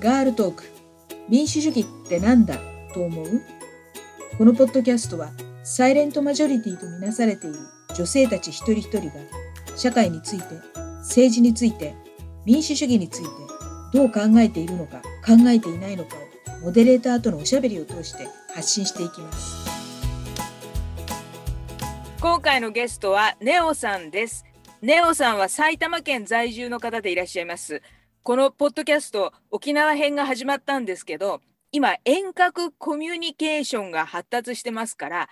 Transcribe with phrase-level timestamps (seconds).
[0.00, 0.64] ガールトーク。
[1.28, 2.56] 民主主義ってなんだ？
[2.94, 3.42] と思う？
[4.38, 5.32] このポッドキャストは
[5.64, 7.58] サイレントマジョリティとみなされている
[7.96, 9.14] 女性たち一人一人が
[9.76, 10.44] 社会について
[10.98, 11.96] 政治について
[12.44, 13.28] 民主主義について
[13.92, 16.14] どう考えているのか考えていないのか
[16.60, 19.68] をモデレーターとのおしゃべりを通して発信していきます。
[22.20, 24.44] 今回のゲストはネオさんです。
[24.80, 27.82] ネオさんは埼玉県在住の方でいらっしゃいます。
[28.22, 31.40] このポッドキャスト沖縄編が始まったんですけど
[31.72, 35.28] 今遠隔コミュニケーションが発達してますから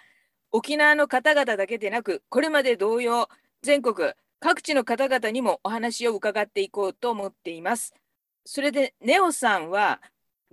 [0.50, 3.28] 沖縄の方々だけでなくこれまで同様
[3.62, 7.94] 全国各地の方々にもお話を伺っていこうと思っています。
[8.44, 10.00] それでネオさんは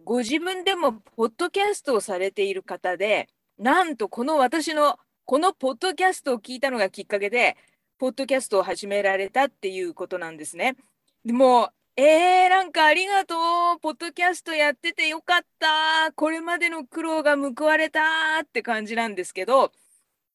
[0.03, 7.55] ご自分でもポッドキャストをされている方でなんとこの私のこのポッドキャストを聞いたのがきっかけで
[7.99, 10.75] ポッドキャストを始められたっていうことなんですね。
[11.23, 13.35] でもえー、なんかありがと
[13.77, 13.79] う。
[13.79, 16.11] ポッドキャストやっててよかった。
[16.15, 17.99] これまでの苦労が報われた
[18.41, 19.71] って感じなんですけど、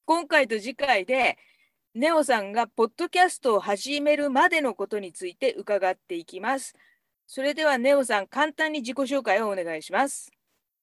[0.04, 1.36] 今回と次回で、
[1.94, 6.76] ネオさんがポッドキャストを始めるまでのことについて伺っていきます。
[7.26, 10.30] それではネオさん、簡単に自己紹介をお願いします。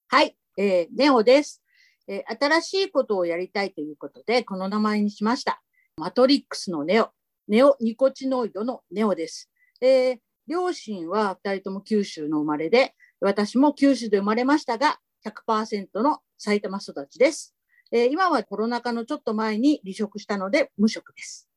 [0.09, 1.63] はい、えー、ネオです、
[2.09, 5.61] えー、新しいことをやりたいということで、この名前にしました。
[5.95, 7.11] マトリックスのネオ、
[7.47, 9.49] ネオニコチノイドのネオです。
[9.79, 17.55] えー両親は2人とも九州の生まれで、私も九州で生まれましたが、100%の埼玉育ちです。
[17.91, 21.47] えー、今はコロナ禍のちょっと前に離職したので無職です。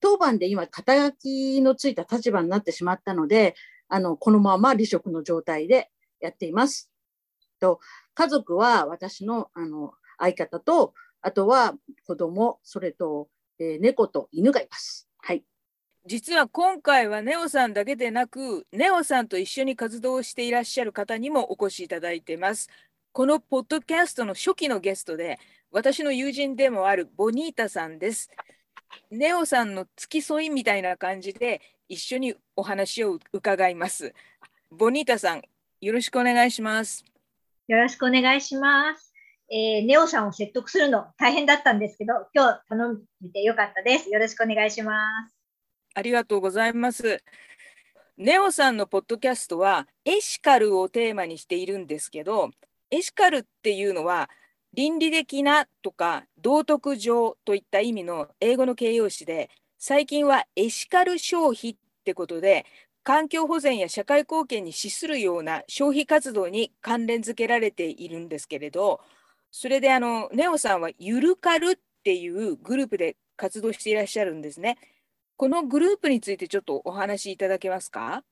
[0.00, 3.54] 当番で今、肩書きのついた立場になってしまったので、
[3.88, 6.90] あの、このまま離職の状態でやっています。
[7.60, 7.80] と
[8.14, 11.74] 家族は私のあの相方と、あとは
[12.06, 15.08] 子供、それと、えー、猫と犬がいます。
[15.18, 15.44] はい。
[16.06, 22.68] 実は今回はネオさんだけでなくネオさんと一緒に活動していらっしゃる方にもお越しいただいてます。
[23.12, 25.38] このポッドキャストの初期のゲストで
[25.72, 28.28] 私の友人でもあるボニータさんです。
[29.10, 34.12] ネオさんの付き添いみたいな感じで一緒にお話を伺います。
[34.70, 35.42] ボニータさん、
[35.80, 37.02] よろしくお願いします。
[37.66, 39.14] よろしくお願いします。
[39.50, 44.10] えー、ネオさんを説得するの大変だったんですけど、今日頼んでよかったです。
[44.10, 45.43] よろしくお願いします。
[45.94, 47.22] ありがとうございます。
[48.16, 52.50] ネオさんのポッドキャストはエシカルをテーマにしているんですけど、
[52.90, 54.28] エシカルっていうのは
[54.72, 62.66] 倫理的なとか道徳上といった意味の英語の形容詞で、最近はエシカル消費ってことで、
[63.04, 69.00] 環境保全や社会貢献に資するような消費活動に関連づけられているんですけれど、
[69.52, 74.78] それであのネオさんはゆるかるっていうグループで活動していらっしゃるんですね。
[75.36, 78.22] このグループについてちょっとお話しいただけますか？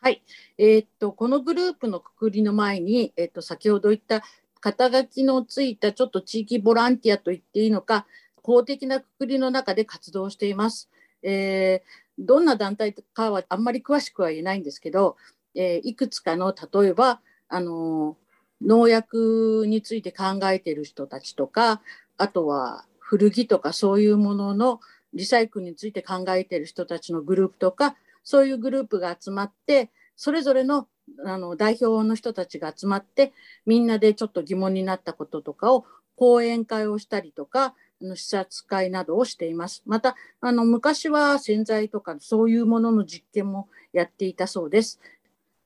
[0.00, 0.22] はい、
[0.56, 4.22] えー、っとこのグループのくくりの前に、えー、っと先ほど言った
[4.60, 8.06] 肩書きのついたちょっと地域ボランティアと言っていいのか
[8.40, 10.88] 公的なくくりの中で活動しています。
[11.22, 15.16] えー、どんな団体かはあんまり詳しくは言えないんですけど、
[15.54, 18.16] えー、いくつかの例えばあの
[18.62, 21.82] 農薬について考えている人たちとか
[22.16, 24.80] あとは古着とかそういうものの
[25.14, 30.86] リサイクルについて考えている人たちのグループとかそういうグループが集まってそれぞれの
[31.24, 33.32] あの代表の人たちが集まって
[33.66, 35.84] みんなでちょっと疑問になったこととかを
[36.16, 39.82] 講演会をしたりとかあの視察会などをしています。
[39.86, 45.00] またあの昔は洗剤とかそういうものの実験もやっていたそうです。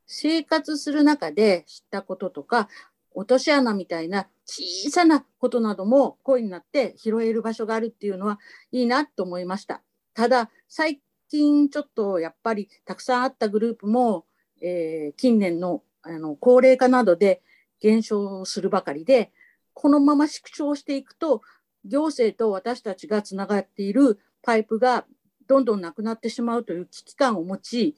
[0.06, 2.68] 生活する中で知ったこととか
[3.16, 8.38] 落とし穴みたいな小さなことなども声になって拾える場所があるっていうのは
[8.70, 9.82] いいなと思いました。
[10.14, 14.26] ただ最近ちょっとやっぱりたくさんあったグループも、
[14.62, 17.42] えー、近年のあの高齢化などで
[17.80, 19.32] 減少するばかりで
[19.74, 21.42] このまま縮小していくと
[21.84, 25.04] 行政と私たちがつながっているパイプが
[25.48, 27.96] どんどんなくなってしまうという危機感を持ち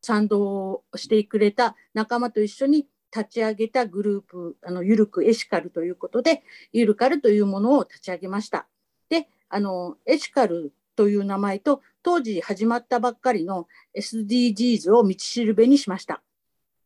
[0.00, 8.66] 賛同してくれた仲間と一緒に立ち上げたグループ、あのゆるくエシカルということで、ゆるかるというものを立ち上げました。
[9.08, 16.22] で、あのエシカルという名前と、当時始まったばっかりの SDGs を道しるべにしました。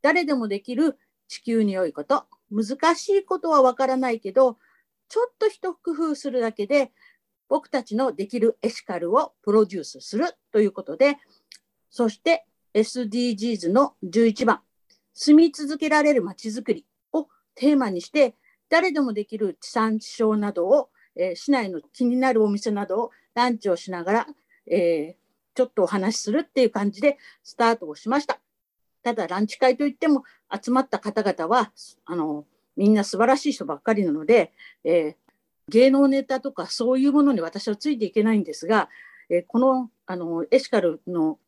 [0.03, 0.99] 誰でもできる
[1.29, 4.59] 地球に良いこと、難しいことはわからないけど、
[5.09, 6.93] ちょっと一工夫するだけで、
[7.49, 11.17] 僕たちのできるエシカルをプロデュースするということで、
[11.91, 14.61] そして SDGs の11番、
[15.21, 17.27] 住み続けられるまちづくりを
[17.57, 18.37] テーマにして
[18.69, 24.27] 誰でもできる地産地消などを、えー、市内の気になるお店などをランチをしながら、
[24.71, 28.39] えー、ちょっとお話しするっていう感じでスタートをしました。
[29.03, 30.23] ただランチ会といっても
[30.63, 31.73] 集まった方々は
[32.05, 32.45] あの
[32.77, 34.53] みんな素晴らしい人ばっかりなので、
[34.85, 35.15] えー、
[35.69, 38.89] 芸能ネタとかそういうものに私はついていけないんですが、
[39.31, 41.41] え、このあのエシカルの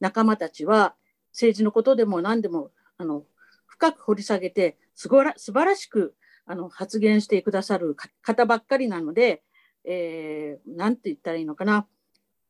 [0.00, 0.94] 仲間たちは
[1.32, 3.24] 政治のことでも何でもあの
[3.66, 6.14] 深く掘り下げてすごら素晴らしく
[6.46, 9.42] あの発言してくださる方ばっかりなので、
[9.84, 11.86] えー、て言ったらいいのかな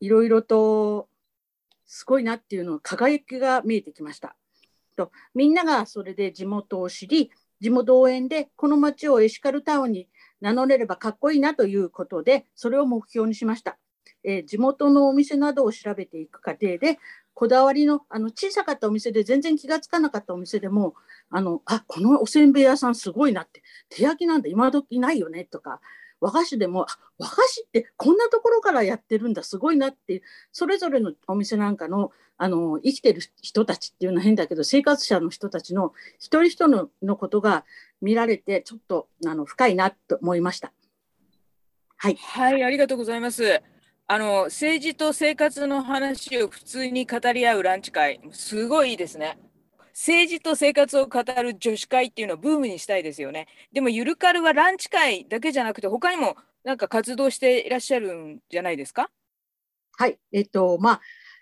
[0.00, 1.08] いろいろと
[1.86, 4.36] すごいなっていうの輝きが見えてきました。
[4.96, 7.30] とみんながそれで地元を知り
[7.60, 10.08] 地元応援でこの町をエシカルタウンに
[10.40, 13.78] 名乗れればかっこいいなということでそれを目標にしました。
[14.24, 16.98] えー、地元のお店などを調べていく過程で
[17.38, 20.94] こだわりのあの小さかったお店で全然気が付かなかったお店でも
[21.30, 25.80] あのあこのおせんべい屋さんすごいなって手焼きなんだ今時ないよねとか
[26.20, 26.86] 和菓子でも
[27.16, 37.64] 和菓子ってこんなところからやってるんだすごいなってそれぞれのお店なんかのあの生きてる人たちっていうのは変だけど生活者の人たちの一人一人ののことが
[38.02, 40.72] 見られてちょっとあの深いなと思いました。
[41.98, 43.62] はい、はい、ありがとうございます。
[44.10, 49.38] あの政治と生活の話を普通に語り合うランチ会、すごいいいですね。
[49.88, 53.48] 政治と生活を語る女子会っていうのをブームにしたいですよね。
[53.70, 59.10] でもゆるカルはランチ会だけじゃなくて他にもなんか活動していらっしゃるんじゃないですか？
[59.98, 61.00] はい、えっとまあ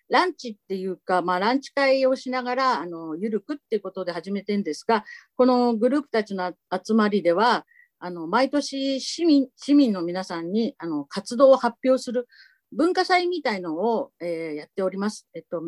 [0.08, 5.04] ランチっていうか、まあ、ランチ会をしながらあのゆるくっていうことで始めてんですが
[5.36, 6.52] このグループたちの
[6.84, 7.64] 集まりでは
[8.00, 12.26] あの毎年市民市民の皆さんにあの活動を発表する
[12.72, 15.28] 文化祭みたいのを、えー、やっております。
[15.34, 15.62] えっと、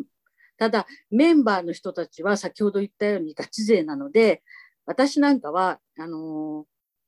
[0.57, 4.43] ただメンバーの人たちは先ほど言ったようにガチ勢なので
[4.85, 6.65] 私なんかはあのー、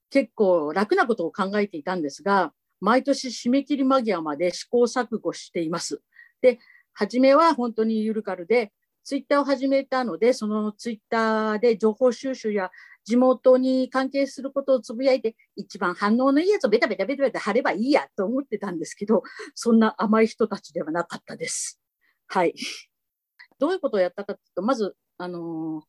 [0.09, 6.01] 結構楽なことを考えていたんですが毎年締め切り間際まで試行錯誤しています。
[6.41, 6.59] で
[6.93, 8.71] 初めは本当にゆるかるで、
[9.03, 12.71] ツイッターを始めたので、そのツイッターで情報収集や
[13.05, 19.23] 地元に関係することをつぶやいて、一番反応のいいやつをベタベタベタベタ貼ればいいやと思ってたんですけど、
[19.55, 21.79] そんな甘い人たちではなかったです。
[22.27, 22.53] はい。
[23.59, 25.83] どういうことをやったかというと、まず、あの、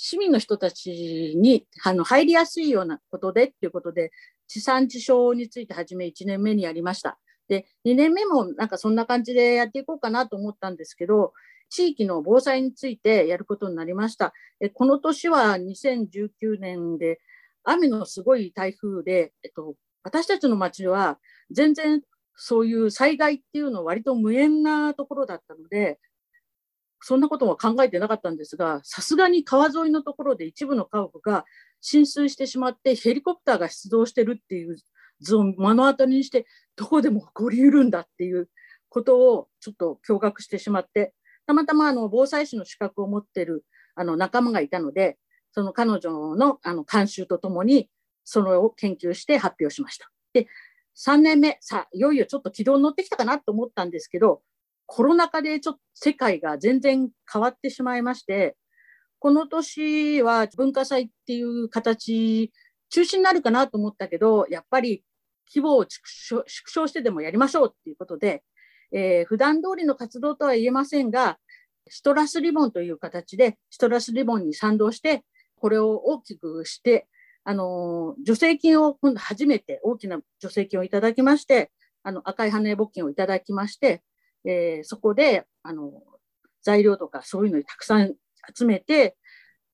[0.00, 4.12] 市民の人たちにあの入りやすいようなことでっていうことで、
[4.46, 7.18] 地産地消について初め1年目にやりました。
[7.48, 11.32] で、2年目もなんかそんな感じでやっていこうかなと思ったんですけど、
[11.68, 14.32] 地域の防災についてやることになりました。
[14.60, 17.20] えこの年は2019年で
[17.64, 21.18] 雨のすごい台風で、えっと、私たちの町は
[21.50, 22.02] 全然
[22.34, 25.98] そういう災害っていうのは割と無縁なところだったので、
[27.00, 31.44] そんなことは考えてなかったんですが、さすがに川沿いのところで一部の家屋が
[31.80, 34.76] 浸水してしまってヘリコプターが出動してるっていう
[35.20, 38.48] 図を目の当たりにしてどこでも起こりうるんだっていう
[38.88, 41.12] ことをちょっと驚愕してしまって
[41.48, 43.64] たまたまあの防災士の資格を持ってる
[43.94, 45.16] あの仲間がいたので
[45.50, 47.88] その彼女のあの監修とともに
[48.22, 50.10] それを研究して発表しました。
[50.34, 50.46] で
[50.96, 54.42] 3年目さあいよいよちょっと軌道に乗ってきたかなと思ったんですけど
[54.84, 58.56] コロナ禍でちょっと世界が全然変わってしまいまして
[59.18, 62.52] この年は文化祭っていう形
[62.90, 65.02] 中止になるかなと思ったけどやっぱり
[65.48, 68.42] 規模を縮小してでもやりましょうっていうことで、
[68.92, 71.38] えー、普段通りの活動とは言えませんが、
[71.88, 75.24] シトラスリボンという形で、シトラスリボンに賛同して、
[75.56, 77.06] これを大きくして、
[77.44, 81.70] あの助成金を今度初めて大きな助成金をいただきまして、
[82.02, 84.02] あの赤い羽根募金をいただきまして、
[84.44, 85.92] えー、そこであの
[86.62, 88.14] 材料とかそういうのにたくさん
[88.54, 89.16] 集めて、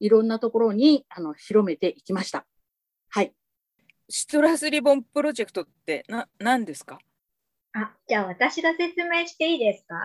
[0.00, 2.46] いろんなところにあの広めていきました。
[3.10, 3.32] はい。
[4.08, 6.98] シトラスリボンプロジェクトってな何ですか？
[7.74, 9.96] あ、じゃあ私が説明していいですか？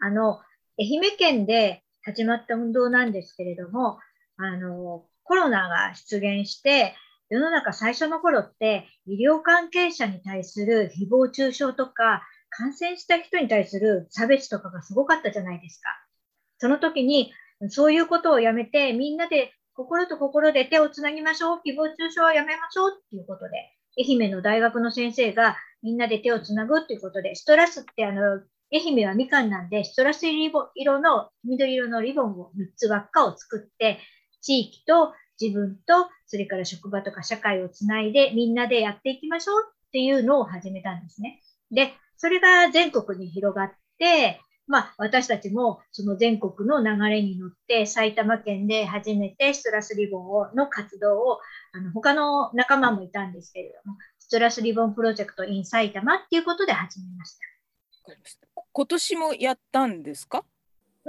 [0.00, 0.40] あの、
[0.78, 3.98] 愛媛県で始まった運動なんですけれども、
[4.36, 6.94] あの、コロナが出現して、
[7.28, 15.88] 世の中最初の頃って医療関係者に対する誹謗中傷とか感染した人に対する差別とかがすごかったじゃないですか。
[16.58, 17.32] その時に
[17.68, 25.56] そういうことをやめてみんなで心と心で手をつなぎましょう、誹謗中傷はやめましょうっていうことで、愛媛の大学の先生が
[25.86, 34.00] みんなで手をつなぐっていうことで、ストラスってあの、愛媛はみかんなんで、ストラス色の、緑色のリボンを3つ輪っかを作って、
[34.40, 41.40] 地域と自分と、それから職場とか社会をつないで、みんなでやっていきましょうっていうのを始めたんですね。
[41.70, 51.38] で、それが全国に広がって、まあ、私たちもその全国の流れに乗って埼玉県で初めてストラスリボンをの活動を
[51.72, 53.96] あの他の仲間もいたんですけれども
[54.28, 57.46] トラスリボンプロジェクト in 埼玉っていうことで始めました。
[58.72, 60.44] 今年もやったんですか？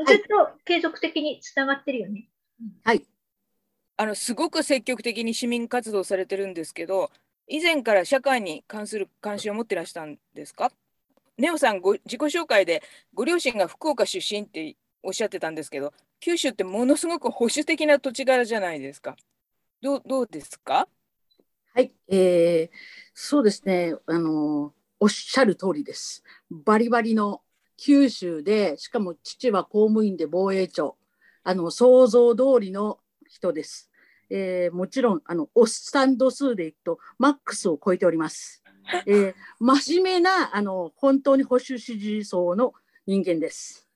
[0.06, 0.24] ずっと
[0.66, 2.30] 継続的につながってるよね。
[2.84, 3.04] はい。
[3.98, 7.10] あのすごく積極的に市民活動されてるんですけど
[7.48, 10.72] 以前から社会に関する関心を持ってらしたんですか？
[11.40, 12.84] ネオさんご自己紹介で
[13.16, 19.16] ご両親が福岡出身っておっしゃってたんですけど九州ってものすごく保守的な土地柄じゃないですか
[19.82, 20.88] どうどうですか？
[21.74, 22.78] はい、えー、
[23.20, 27.42] そうですねあのおっしゃる通りですバリバリの
[27.76, 30.98] 九州でしかも父は公務員で防衛庁
[31.44, 33.90] あの想像通りの人です。
[34.30, 38.64] えー、もちろんあのおっさん度数でいくとマックスを超えております。
[39.08, 42.74] えー、真面目なあの本当に保守支持層の
[43.08, 43.88] 人間です。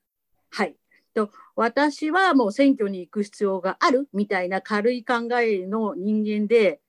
[0.50, 0.76] はい。
[1.14, 6.80] と私はもう選挙に行く必要があるみたいな軽い考えの人間で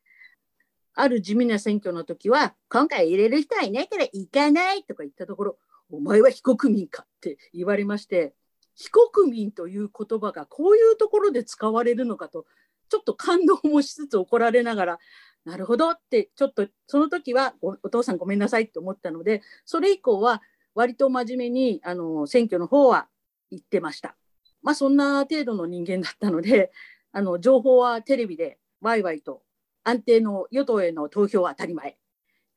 [0.94, 5.58] ある地味な選挙の時は今回入れる人はいないから行かないとか言ったところ
[5.90, 8.34] お前は非国民かって言われまして
[8.74, 12.46] 非国民という言葉がこういうところで使われるのかと
[12.88, 14.98] ちょっと感動もしつつ怒られながら
[15.44, 20.42] なるほどってちょっとその時はお父さんごめんなさいって思ったのでそれ以降は
[20.74, 23.08] 割と真面目にあの選挙の方は
[23.50, 24.16] 言ってました。
[24.62, 26.70] まあそんな程度の人間だったので
[27.12, 29.42] あの情報はテレビでワイワイと
[29.84, 31.96] 安定の与党への投票は当たり前。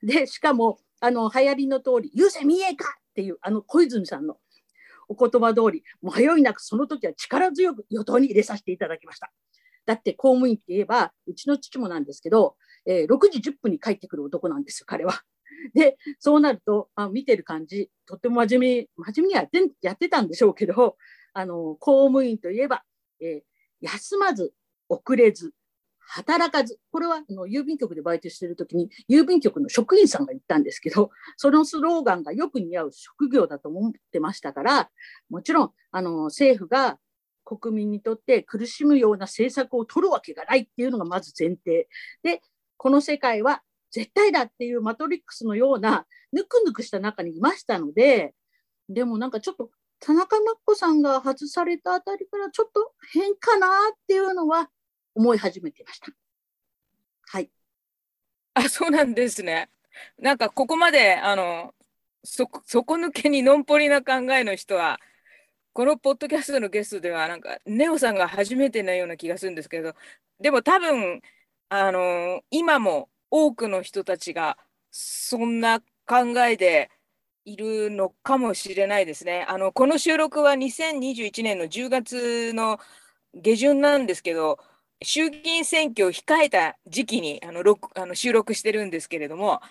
[0.02, 4.38] でしかもあの流行りの通り「郵政民営化!」っていうあの小泉さんの
[5.08, 9.32] お言葉通り、迷いなくその時は力強く与党に入れさせていただきました。
[9.86, 12.56] だって公務員って言えば、うちの父もなんですけど、
[12.86, 15.22] えー、6時10分に帰ってくる男なんですよ、彼は。
[15.74, 20.98] で、そうなると、あ見てる感じ、とっても真面目、真面目にやってやってたんでしょうけど、
[21.34, 22.84] あの公務員といえば、
[23.20, 24.54] えー、休まず、
[24.90, 25.54] 遅れず、
[26.08, 34.92] 働かず、これはあの郵便局でバイトしてる時に郵便局の職員さんが言ったんですけど、 そのスローガンがよく似合う職業だと思ってましたから、
[35.30, 37.00] もちろんあの政府が
[37.44, 41.88] 国民にとって苦しむような政策を取るわけがないっていうのがまず前提。
[42.24, 42.42] で、
[42.78, 48.34] この世界は絶対だっていうマトリックスのようなぬくぬくした中にいましたので、
[48.90, 49.70] でもなんかちょっと
[50.00, 54.70] 田中真子さんが外されたあたりからちょっと変かなっていうのは
[55.16, 56.08] 思い始めていました。
[57.28, 57.50] はい。
[58.54, 59.70] あ、そうなんですね。
[60.20, 61.74] なんかここまであの
[62.24, 65.00] そ底抜けにのんぽりな考えの人は
[65.74, 69.94] このポッドキャストのゲストではなんかネオさんが初めてなような気がするんですけど
[70.40, 71.22] でも多分
[71.70, 74.58] あの今も多くの人たちが
[74.92, 76.90] そんな考えで
[77.46, 79.46] いるのかもしれないですね。
[79.48, 82.80] あのこの収録は2021年の10月の
[83.36, 84.60] 下旬なんですけど
[85.02, 87.62] 衆議院選挙を控えた時期にあの
[87.96, 89.62] あの収録してるんですけれども、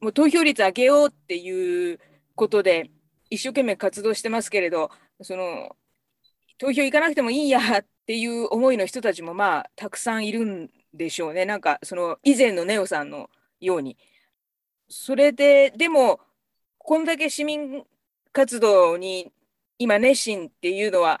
[0.00, 2.00] もう投票率上げようっていう
[2.34, 2.90] ことで、
[3.30, 4.90] 一生懸命活動してますけれど、
[5.22, 5.76] その
[6.58, 13.96] 投票行かなくてもいいやっていう思いの人たちもまあたくさんいるんでしょうね、なんかその以前のネオさんのように。
[14.88, 16.20] それで、でも、
[16.78, 17.84] こんだけ市民
[18.32, 19.30] 活動に
[19.78, 21.20] 今熱心っていうのは、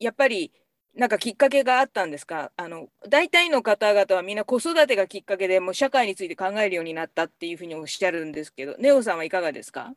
[0.00, 0.52] やっぱり
[0.98, 2.50] なんかきっかけがあったんですか？
[2.56, 9.94] あの大体の方々はみんな子育てがきっかけでもう社会について考えるようになったっていうふうにおっしゃるんですけどネオさんはいかがですか？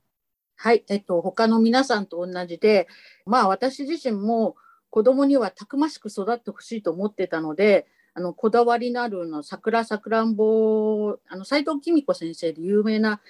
[0.56, 2.88] はい、えっと、他の皆さんと同じで、
[3.26, 4.56] まあ、私自身も
[4.92, 13.22] 子供にはたくましく育ってほしいと思ってたのであのこだわりのあるの桜さくらんぼあの斉藤公子先生で有名な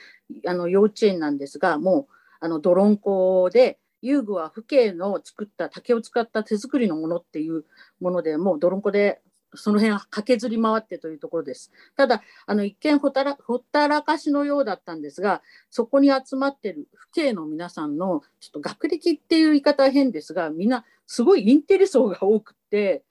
[0.46, 7.66] あの幼稚園なんですがもうあの泥んこで遊具は父兄の作った竹を使った手作りのものっていう
[8.00, 9.22] ものでもう泥んこで
[9.54, 11.72] その辺は駆けずり回ってというところです。
[11.98, 23.04] ただあの一見ほたらほったらかしのようだったんですがそこに集まってる父兄の皆さんのちょっと学歴っていう言い方は変ですがみんなすごいインテリ層が多くて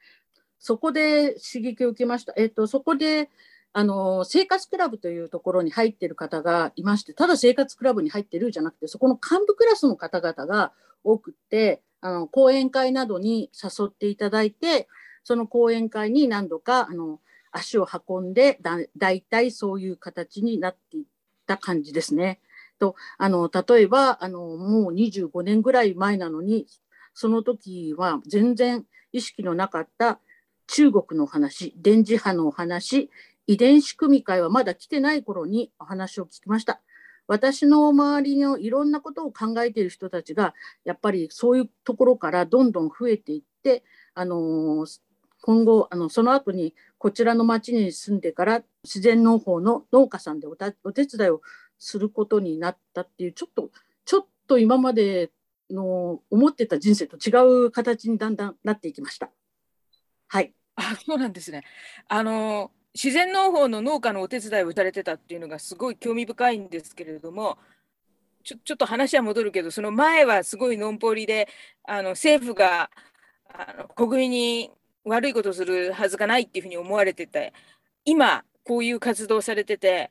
[0.58, 2.34] そこで刺激を受けました。
[2.36, 3.30] えっと、そこで
[3.72, 10.72] あの生活クラブというところに入っている方がいましてただ生活クラブに入っているじゃなくてそこの幹部クラスの方々が
[11.04, 14.88] 多くってあの講演会などに誘っていただいて
[15.22, 17.20] その講演会に何度かあの
[17.52, 21.04] 足を運んでだ大体そういう形になっていっ
[21.46, 22.40] た感じですね。
[22.78, 26.66] とあの例えばあのもう25年ぐらい前なのに
[27.12, 30.18] その時は全然意識のなかった
[30.66, 33.10] 中国の話電磁波のお話
[33.50, 36.80] 遺伝子組み換えはまだ来てない頃にお話を聞きました。
[37.26, 40.54] 私の周りのいろんなことを考えている人たちが
[40.84, 43.82] やっぱりそういうところからどんどん増えていって、
[44.14, 44.86] あの
[45.42, 51.40] 今後あのその後にこちらの町に住んでから自然農法の農家さんでお手伝いを
[51.80, 53.70] することになったっていうちょっと
[54.04, 55.32] ちょっと今まで
[55.70, 59.28] の思ってた人生と違う形にだんだんなっていきました。
[60.28, 60.54] はい。
[60.76, 61.64] あそうなんですね。
[62.06, 67.58] あの自然農法の農家のお手伝いをされてたっていうのがすごい興味深いんですけれども
[68.42, 71.48] ちょちょっと話は戻るけどその前はすごいのんぽりで
[71.84, 72.90] あの政府が
[73.52, 74.70] あの国民に
[75.04, 77.52] 悪いことするはずがないっていうふうに思われてて
[78.04, 80.10] 今こういう活動されてて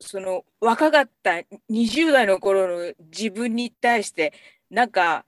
[0.00, 1.32] その若かった
[1.70, 4.32] 20代の頃の自分に対して
[4.70, 5.24] なんか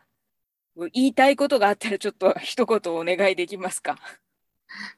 [0.95, 3.99] 言いたいことがあったらちょっと一言お願いできますか？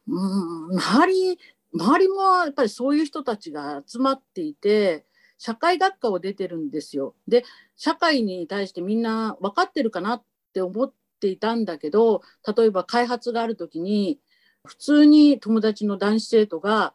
[0.06, 1.38] うん周り
[1.74, 5.04] 周りもやっぱりそういう人たちが集まっていて
[5.38, 7.14] 社会学科を出てるんですよ。
[7.26, 7.44] で
[7.76, 12.22] 社会に対してみんな分かってるかなって思っていたんだけど
[12.56, 14.20] 例えば開発がある時に
[14.64, 16.94] 普通に友達の男子生徒が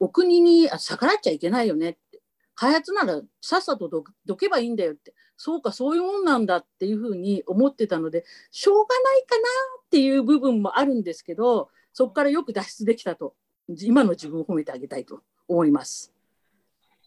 [0.00, 2.20] お国に逆らっちゃいけないよねって。
[2.56, 5.14] 開発ならさっさとどけばいいんだよって。
[5.36, 9.42] そうかそういうもんなんだっていうふうに思ってたのでしょうがないかな
[9.84, 13.34] っていう部分もあるんですけどそこからよく脱出できたと。
[13.68, 16.12] 今の自分を褒めてあげたいと思います。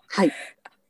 [0.08, 0.32] はい。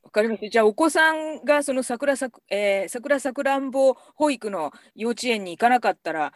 [0.03, 0.49] わかりました。
[0.49, 6.33] じゃあお子さんがその桜さく、えー、桜さくらんぼ保育の幼稚園に行かなかったら、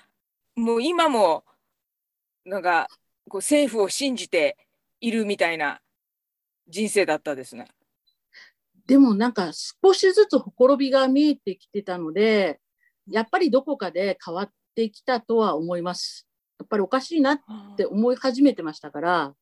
[0.56, 1.46] もう今も
[2.46, 2.88] なんか
[3.30, 4.58] こう政府を信じて
[5.00, 5.80] いるみたいな
[6.68, 7.68] 人生だったですね。
[8.88, 12.60] でもなんか少しずつほころびが見えてきてたので、
[13.08, 16.28] やっぱりどこかで変わってきたとは思います。
[16.62, 17.40] やっぱりおかしいなっ
[17.76, 19.34] て思い始めてましたから、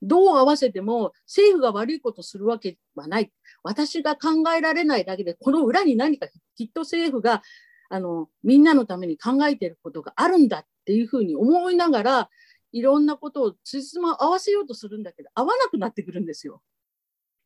[0.00, 3.32] どう合わせても政府が悪いことするわけはない。
[3.64, 7.42] 私が考えられないだけで、この裏に何かきっと政府が
[7.90, 12.30] あのみんなのために考えていることがあるんだっていうふうに思いながら、
[12.72, 16.62] いろんなことをつじつま合わせようとするんだけど、合わなくなってくるんですよ。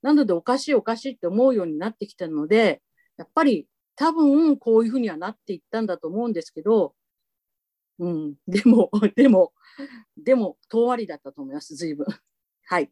[0.02, 2.82] なので、おかしいおかしいって思うようになってきたので、
[3.16, 6.94] やっぱり多分こういうふうにはなっていったんだと思うんですけど、
[7.98, 9.52] うん、 でも、 でも、
[10.16, 12.06] でも、遠割りだったと思います、随分。
[12.66, 12.90] はい。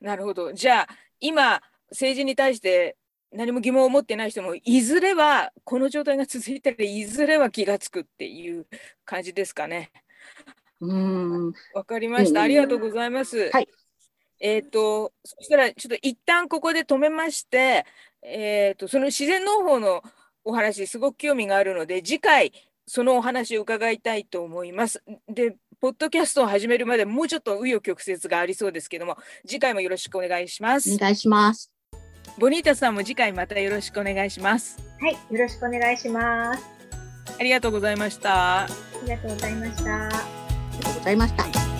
[0.00, 0.52] なるほど。
[0.52, 0.88] じゃあ、
[1.20, 2.96] 今、政治に対して
[3.34, 8.66] 何も疑問を持ってない人も、いずれは、この状態が続いたらいずれは気が付くっていう
[9.04, 9.92] 感じですかね。
[10.80, 11.52] うん。
[11.74, 12.42] わかりました。
[12.42, 13.50] ありがとうございます。
[13.50, 13.68] はい。
[14.40, 17.86] えっ、ー、と、そしたら、ちょっと一旦ここで止めまして、
[18.22, 20.02] えっ、ー、と、その自然農法の
[20.44, 22.52] お話、すごく興味があるので、次回、
[22.86, 25.02] そのお話を伺いたいと思います。
[25.28, 29.16] で、ポッドキャストを始めるまでもうちょっと紆余曲折がありそうですけども、
[29.46, 30.94] 次回もよろしくお願いします。
[30.94, 31.70] お願いします。
[32.38, 34.78] ボニータさんも次回またよろしくお願いします。
[35.00, 36.64] はい、よろしくお願いします。
[37.38, 38.62] ありがとうございました。
[38.62, 38.66] あ
[39.02, 40.06] りがとうございました。
[40.06, 40.08] あ
[40.72, 41.73] りがとうございました。